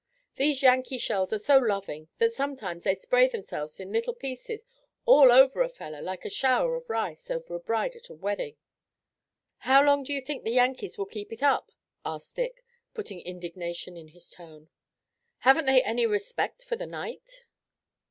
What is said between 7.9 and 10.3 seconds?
at a wedding." "How long do you